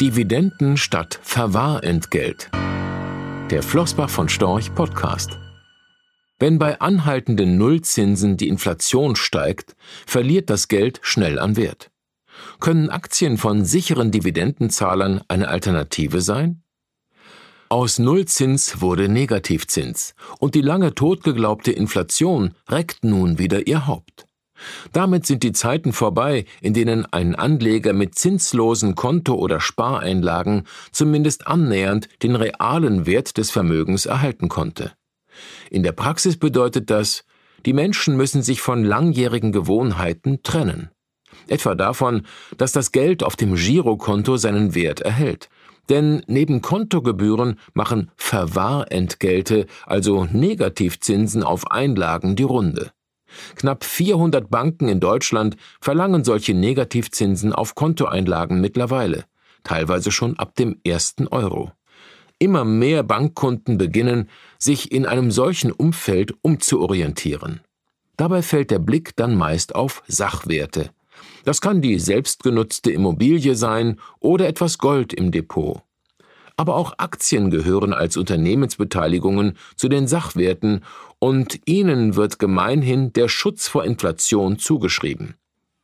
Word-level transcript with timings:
Dividenden 0.00 0.76
statt 0.76 1.18
Verwahrentgelt. 1.22 2.50
Der 3.50 3.62
Flossbach 3.62 4.10
von 4.10 4.28
Storch 4.28 4.74
Podcast. 4.74 5.38
Wenn 6.38 6.58
bei 6.58 6.78
anhaltenden 6.82 7.56
Nullzinsen 7.56 8.36
die 8.36 8.48
Inflation 8.48 9.16
steigt, 9.16 9.74
verliert 10.06 10.50
das 10.50 10.68
Geld 10.68 10.98
schnell 11.00 11.38
an 11.38 11.56
Wert. 11.56 11.90
Können 12.60 12.90
Aktien 12.90 13.38
von 13.38 13.64
sicheren 13.64 14.10
Dividendenzahlern 14.10 15.22
eine 15.28 15.48
Alternative 15.48 16.20
sein? 16.20 16.62
Aus 17.70 17.98
Nullzins 17.98 18.82
wurde 18.82 19.08
Negativzins 19.08 20.14
und 20.38 20.54
die 20.54 20.60
lange 20.60 20.94
totgeglaubte 20.94 21.72
Inflation 21.72 22.52
reckt 22.68 23.02
nun 23.02 23.38
wieder 23.38 23.66
ihr 23.66 23.86
Haupt. 23.86 24.25
Damit 24.92 25.26
sind 25.26 25.42
die 25.42 25.52
Zeiten 25.52 25.92
vorbei, 25.92 26.44
in 26.60 26.74
denen 26.74 27.06
ein 27.12 27.34
Anleger 27.34 27.92
mit 27.92 28.14
zinslosen 28.14 28.94
Konto- 28.94 29.34
oder 29.34 29.60
Spareinlagen 29.60 30.64
zumindest 30.92 31.46
annähernd 31.46 32.08
den 32.22 32.36
realen 32.36 33.06
Wert 33.06 33.36
des 33.38 33.50
Vermögens 33.50 34.06
erhalten 34.06 34.48
konnte. 34.48 34.92
In 35.70 35.82
der 35.82 35.92
Praxis 35.92 36.36
bedeutet 36.38 36.90
das, 36.90 37.24
die 37.64 37.72
Menschen 37.72 38.16
müssen 38.16 38.42
sich 38.42 38.60
von 38.60 38.84
langjährigen 38.84 39.52
Gewohnheiten 39.52 40.42
trennen. 40.42 40.90
Etwa 41.48 41.74
davon, 41.74 42.22
dass 42.56 42.72
das 42.72 42.92
Geld 42.92 43.22
auf 43.22 43.36
dem 43.36 43.54
Girokonto 43.56 44.36
seinen 44.36 44.74
Wert 44.74 45.00
erhält. 45.00 45.48
Denn 45.88 46.22
neben 46.26 46.62
Kontogebühren 46.62 47.58
machen 47.74 48.10
Verwahrentgelte, 48.16 49.66
also 49.84 50.24
Negativzinsen 50.24 51.42
auf 51.42 51.70
Einlagen, 51.70 52.34
die 52.34 52.42
Runde. 52.42 52.92
Knapp 53.56 53.84
400 53.84 54.50
Banken 54.50 54.88
in 54.88 55.00
Deutschland 55.00 55.56
verlangen 55.80 56.24
solche 56.24 56.54
Negativzinsen 56.54 57.52
auf 57.52 57.74
Kontoeinlagen 57.74 58.60
mittlerweile, 58.60 59.24
teilweise 59.64 60.10
schon 60.10 60.38
ab 60.38 60.54
dem 60.56 60.80
ersten 60.84 61.26
Euro. 61.28 61.72
Immer 62.38 62.64
mehr 62.64 63.02
Bankkunden 63.02 63.78
beginnen, 63.78 64.28
sich 64.58 64.92
in 64.92 65.06
einem 65.06 65.30
solchen 65.30 65.72
Umfeld 65.72 66.34
umzuorientieren. 66.42 67.60
Dabei 68.16 68.42
fällt 68.42 68.70
der 68.70 68.78
Blick 68.78 69.16
dann 69.16 69.36
meist 69.36 69.74
auf 69.74 70.02
Sachwerte. 70.06 70.90
Das 71.44 71.60
kann 71.60 71.80
die 71.80 71.98
selbstgenutzte 71.98 72.90
Immobilie 72.90 73.54
sein 73.54 73.98
oder 74.20 74.48
etwas 74.48 74.78
Gold 74.78 75.12
im 75.14 75.30
Depot. 75.30 75.82
Aber 76.56 76.76
auch 76.76 76.94
Aktien 76.98 77.50
gehören 77.50 77.92
als 77.92 78.16
Unternehmensbeteiligungen 78.16 79.58
zu 79.76 79.88
den 79.88 80.06
Sachwerten 80.06 80.84
und 81.18 81.60
ihnen 81.66 82.16
wird 82.16 82.38
gemeinhin 82.38 83.12
der 83.12 83.28
Schutz 83.28 83.68
vor 83.68 83.84
Inflation 83.84 84.58
zugeschrieben. 84.58 85.34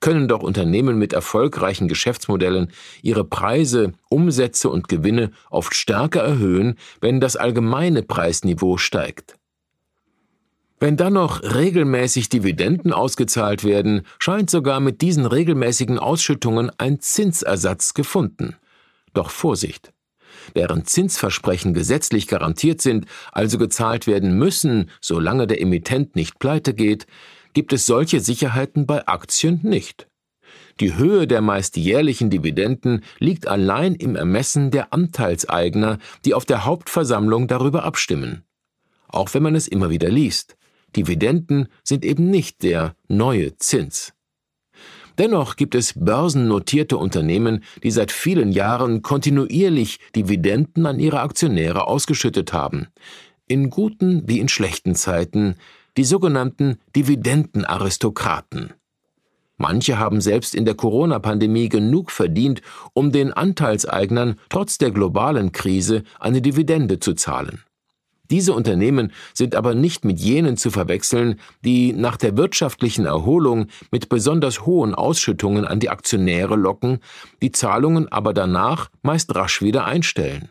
Können 0.00 0.28
doch 0.28 0.42
Unternehmen 0.42 0.98
mit 0.98 1.12
erfolgreichen 1.12 1.86
Geschäftsmodellen 1.86 2.72
ihre 3.02 3.24
Preise, 3.24 3.92
Umsätze 4.08 4.70
und 4.70 4.88
Gewinne 4.88 5.30
oft 5.50 5.74
stärker 5.74 6.22
erhöhen, 6.22 6.78
wenn 7.00 7.20
das 7.20 7.36
allgemeine 7.36 8.02
Preisniveau 8.02 8.78
steigt. 8.78 9.36
Wenn 10.78 10.96
dann 10.96 11.12
noch 11.12 11.42
regelmäßig 11.42 12.30
Dividenden 12.30 12.94
ausgezahlt 12.94 13.64
werden, 13.64 14.06
scheint 14.18 14.48
sogar 14.48 14.80
mit 14.80 15.02
diesen 15.02 15.26
regelmäßigen 15.26 15.98
Ausschüttungen 15.98 16.70
ein 16.78 17.00
Zinsersatz 17.00 17.92
gefunden. 17.92 18.56
Doch 19.12 19.28
Vorsicht! 19.28 19.92
Während 20.54 20.88
Zinsversprechen 20.88 21.74
gesetzlich 21.74 22.26
garantiert 22.26 22.80
sind, 22.80 23.06
also 23.32 23.58
gezahlt 23.58 24.06
werden 24.06 24.36
müssen, 24.36 24.90
solange 25.00 25.46
der 25.46 25.60
Emittent 25.60 26.16
nicht 26.16 26.38
pleite 26.38 26.74
geht, 26.74 27.06
gibt 27.52 27.72
es 27.72 27.86
solche 27.86 28.20
Sicherheiten 28.20 28.86
bei 28.86 29.06
Aktien 29.06 29.60
nicht. 29.62 30.06
Die 30.80 30.96
Höhe 30.96 31.26
der 31.26 31.42
meist 31.42 31.76
jährlichen 31.76 32.30
Dividenden 32.30 33.04
liegt 33.18 33.46
allein 33.46 33.94
im 33.94 34.16
Ermessen 34.16 34.70
der 34.70 34.92
Anteilseigner, 34.92 35.98
die 36.24 36.34
auf 36.34 36.44
der 36.44 36.64
Hauptversammlung 36.64 37.48
darüber 37.48 37.84
abstimmen. 37.84 38.44
Auch 39.08 39.34
wenn 39.34 39.42
man 39.42 39.54
es 39.54 39.68
immer 39.68 39.90
wieder 39.90 40.08
liest. 40.08 40.56
Dividenden 40.96 41.68
sind 41.84 42.04
eben 42.04 42.30
nicht 42.30 42.62
der 42.62 42.96
neue 43.08 43.56
Zins. 43.58 44.12
Dennoch 45.20 45.56
gibt 45.56 45.74
es 45.74 45.92
börsennotierte 45.92 46.96
Unternehmen, 46.96 47.62
die 47.82 47.90
seit 47.90 48.10
vielen 48.10 48.52
Jahren 48.52 49.02
kontinuierlich 49.02 49.98
Dividenden 50.16 50.86
an 50.86 50.98
ihre 50.98 51.20
Aktionäre 51.20 51.86
ausgeschüttet 51.88 52.54
haben. 52.54 52.86
In 53.46 53.68
guten 53.68 54.26
wie 54.26 54.40
in 54.40 54.48
schlechten 54.48 54.94
Zeiten 54.94 55.56
die 55.98 56.04
sogenannten 56.04 56.78
Dividendenaristokraten. 56.96 58.72
Manche 59.58 59.98
haben 59.98 60.22
selbst 60.22 60.54
in 60.54 60.64
der 60.64 60.74
Corona-Pandemie 60.74 61.68
genug 61.68 62.10
verdient, 62.10 62.62
um 62.94 63.12
den 63.12 63.34
Anteilseignern 63.34 64.36
trotz 64.48 64.78
der 64.78 64.90
globalen 64.90 65.52
Krise 65.52 66.02
eine 66.18 66.40
Dividende 66.40 66.98
zu 66.98 67.12
zahlen. 67.12 67.62
Diese 68.30 68.52
Unternehmen 68.52 69.12
sind 69.34 69.54
aber 69.54 69.74
nicht 69.74 70.04
mit 70.04 70.20
jenen 70.20 70.56
zu 70.56 70.70
verwechseln, 70.70 71.40
die 71.64 71.92
nach 71.92 72.16
der 72.16 72.36
wirtschaftlichen 72.36 73.04
Erholung 73.04 73.66
mit 73.90 74.08
besonders 74.08 74.64
hohen 74.64 74.94
Ausschüttungen 74.94 75.64
an 75.64 75.80
die 75.80 75.90
Aktionäre 75.90 76.56
locken, 76.56 77.00
die 77.42 77.52
Zahlungen 77.52 78.10
aber 78.10 78.32
danach 78.32 78.90
meist 79.02 79.34
rasch 79.34 79.62
wieder 79.62 79.84
einstellen. 79.84 80.48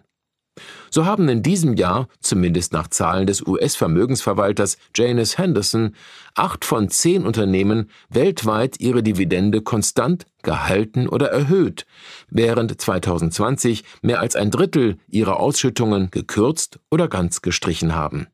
So 0.92 1.06
haben 1.06 1.30
in 1.30 1.44
diesem 1.44 1.76
Jahr, 1.76 2.08
zumindest 2.20 2.74
nach 2.74 2.88
Zahlen 2.88 3.28
des 3.28 3.46
US-Vermögensverwalters 3.46 4.78
Janus 4.96 5.38
Henderson, 5.38 5.96
acht 6.36 6.66
von 6.66 6.90
zehn 6.90 7.26
Unternehmen 7.26 7.90
weltweit 8.10 8.80
ihre 8.80 9.04
Dividende 9.04 9.62
konstant 9.62 10.26
gehalten 10.42 11.08
oder 11.08 11.32
erhöht, 11.32 11.86
während 12.30 12.80
2020 12.80 13.84
mehr 14.02 14.20
als 14.20 14.36
ein 14.36 14.52
Drittel 14.52 14.98
ihrer 15.08 15.40
Ausschüttungen 15.40 16.10
gekürzt 16.12 16.80
oder 16.90 17.08
ganz 17.08 17.42
gestrichen 17.42 17.94
haben. 17.94 18.28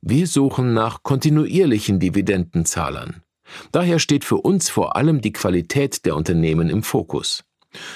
Wir 0.00 0.26
suchen 0.26 0.74
nach 0.74 1.02
kontinuierlichen 1.02 1.98
Dividendenzahlern. 1.98 3.22
Daher 3.72 3.98
steht 3.98 4.24
für 4.24 4.36
uns 4.36 4.68
vor 4.68 4.96
allem 4.96 5.20
die 5.20 5.32
Qualität 5.32 6.04
der 6.04 6.16
Unternehmen 6.16 6.68
im 6.68 6.82
Fokus. 6.82 7.44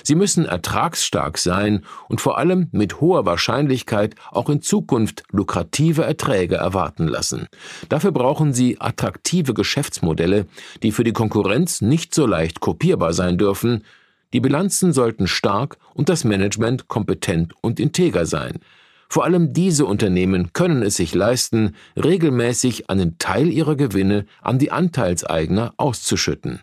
Sie 0.03 0.15
müssen 0.15 0.45
ertragsstark 0.45 1.39
sein 1.39 1.85
und 2.09 2.21
vor 2.21 2.39
allem 2.39 2.69
mit 2.73 3.01
hoher 3.01 3.27
Wahrscheinlichkeit 3.27 4.15
auch 4.31 4.49
in 4.51 4.63
Zukunft 4.63 5.25
lukrative 5.31 6.05
Erträge 6.05 6.57
erwarten 6.57 7.07
lassen. 7.07 7.47
Dafür 7.89 8.13
brauchen 8.13 8.53
Sie 8.53 8.81
attraktive 8.81 9.55
Geschäftsmodelle, 9.55 10.47
die 10.83 10.93
für 10.93 11.05
die 11.05 11.13
Konkurrenz 11.13 11.81
nicht 11.81 12.15
so 12.15 12.27
leicht 12.27 12.61
kopierbar 12.61 13.13
sein 13.13 13.39
dürfen. 13.39 13.85
Die 14.33 14.41
Bilanzen 14.41 14.93
sollten 14.93 15.27
stark 15.27 15.79
und 15.95 16.09
das 16.09 16.25
Management 16.25 16.89
kompetent 16.89 17.55
und 17.61 17.81
integer 17.81 18.27
sein. 18.27 18.61
Vor 19.09 19.25
allem 19.25 19.53
diese 19.53 19.87
Unternehmen 19.87 20.53
können 20.53 20.83
es 20.83 20.95
sich 20.95 21.17
leisten, 21.17 21.75
regelmäßig 21.97 22.89
einen 22.91 23.19
Teil 23.19 23.49
ihrer 23.49 23.75
Gewinne 23.75 24.25
an 24.41 24.61
die 24.61 24.71
Anteilseigner 24.71 25.75
auszuschütten. 25.79 26.61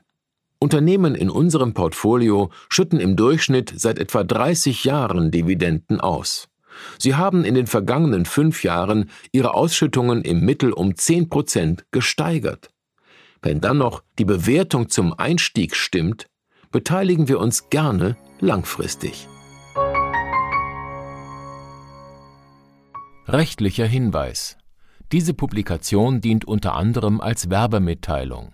Unternehmen 0.59 1.15
in 1.15 1.29
unserem 1.29 1.73
Portfolio 1.73 2.49
schütten 2.69 2.99
im 2.99 3.15
Durchschnitt 3.15 3.73
seit 3.75 3.99
etwa 3.99 4.23
30 4.23 4.83
Jahren 4.83 5.31
Dividenden 5.31 6.01
aus. 6.01 6.47
Sie 6.99 7.15
haben 7.15 7.43
in 7.43 7.55
den 7.55 7.67
vergangenen 7.67 8.25
fünf 8.25 8.63
Jahren 8.63 9.09
ihre 9.31 9.53
Ausschüttungen 9.53 10.21
im 10.23 10.41
Mittel 10.41 10.73
um 10.73 10.95
10 10.95 11.29
Prozent 11.29 11.85
gesteigert. 11.91 12.69
Wenn 13.41 13.61
dann 13.61 13.77
noch 13.77 14.03
die 14.17 14.25
Bewertung 14.25 14.89
zum 14.89 15.13
Einstieg 15.13 15.75
stimmt, 15.75 16.27
beteiligen 16.71 17.27
wir 17.27 17.39
uns 17.39 17.69
gerne 17.69 18.17
langfristig. 18.39 19.27
Rechtlicher 23.27 23.85
Hinweis. 23.85 24.57
Diese 25.11 25.33
Publikation 25.33 26.21
dient 26.21 26.45
unter 26.45 26.75
anderem 26.75 27.21
als 27.21 27.49
Werbemitteilung. 27.49 28.53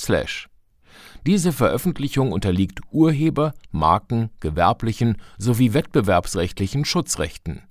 Diese 1.25 1.51
Veröffentlichung 1.51 2.31
unterliegt 2.31 2.79
Urheber-, 2.91 3.53
Marken-, 3.71 4.29
gewerblichen 4.39 5.17
sowie 5.37 5.73
wettbewerbsrechtlichen 5.73 6.85
Schutzrechten. 6.85 7.63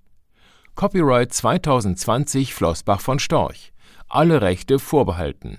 Copyright 0.75 1.33
2020 1.33 2.53
Flossbach 2.53 3.01
von 3.01 3.19
Storch. 3.19 3.73
Alle 4.09 4.43
Rechte 4.43 4.79
vorbehalten 4.79 5.57